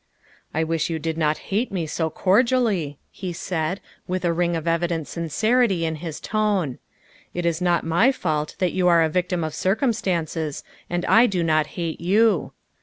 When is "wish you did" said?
0.63-1.15